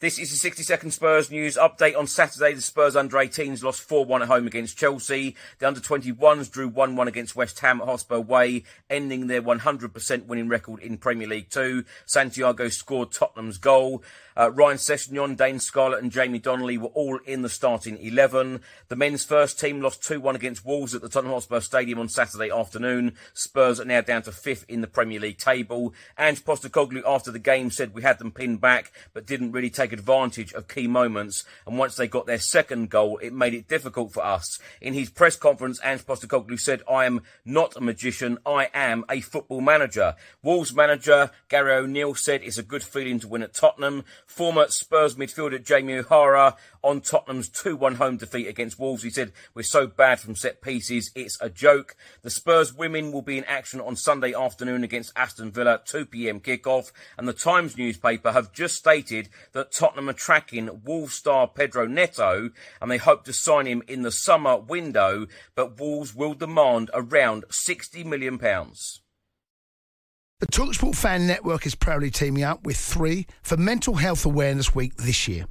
[0.00, 1.94] This is the 60 second Spurs news update.
[1.94, 5.36] On Saturday, the Spurs under 18s lost 4 1 at home against Chelsea.
[5.58, 10.24] The under 21s drew 1 1 against West Ham at Hotspur Way, ending their 100%
[10.24, 11.84] winning record in Premier League 2.
[12.06, 14.02] Santiago scored Tottenham's goal.
[14.40, 18.62] Uh, Ryan Sessegnon, Dane Scarlett, and Jamie Donley were all in the starting 11.
[18.88, 22.08] The men's first team lost 2 1 against Wolves at the Tottenham Hotspur Stadium on
[22.08, 23.16] Saturday afternoon.
[23.34, 25.92] Spurs are now down to fifth in the Premier League table.
[26.16, 29.89] Ange Postecoglou, after the game, said we had them pinned back, but didn't really take
[29.92, 31.44] advantage of key moments.
[31.66, 34.58] And once they got their second goal, it made it difficult for us.
[34.80, 39.20] In his press conference, Ange Postecoglou said, I am not a magician, I am a
[39.20, 40.14] football manager.
[40.42, 44.04] Wolves manager Gary O'Neill said it's a good feeling to win at Tottenham.
[44.26, 49.02] Former Spurs midfielder Jamie O'Hara on Tottenham's 2-1 home defeat against Wolves.
[49.02, 51.96] He said, we're so bad from set pieces, it's a joke.
[52.22, 56.92] The Spurs women will be in action on Sunday afternoon against Aston Villa, 2pm kickoff.
[57.18, 62.50] And the Times newspaper have just stated that Tottenham are tracking Wolves star Pedro Neto
[62.82, 67.46] and they hope to sign him in the summer window, but Wolves will demand around
[67.48, 68.36] £60 million.
[68.36, 74.94] The Talksport Fan Network is proudly teaming up with three for Mental Health Awareness Week
[74.96, 75.46] this year.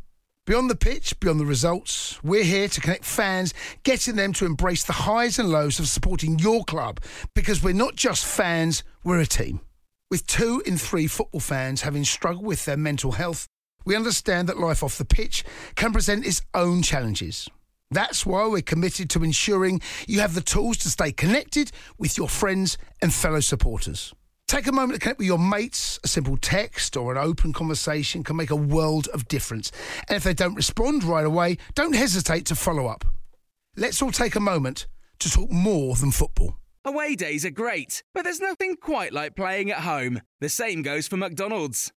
[0.45, 4.83] Beyond the pitch, beyond the results, we're here to connect fans, getting them to embrace
[4.83, 6.99] the highs and lows of supporting your club
[7.33, 9.61] because we're not just fans, we're a team.
[10.11, 13.47] With two in three football fans having struggled with their mental health,
[13.85, 15.43] we understand that life off the pitch
[15.75, 17.49] can present its own challenges.
[17.91, 22.29] That's why we're committed to ensuring you have the tools to stay connected with your
[22.29, 24.13] friends and fellow supporters.
[24.47, 25.99] Take a moment to connect with your mates.
[26.03, 29.71] A simple text or an open conversation can make a world of difference.
[30.07, 33.05] And if they don't respond right away, don't hesitate to follow up.
[33.75, 34.87] Let's all take a moment
[35.19, 36.57] to talk more than football.
[36.85, 40.21] Away days are great, but there's nothing quite like playing at home.
[40.41, 41.91] The same goes for McDonald's.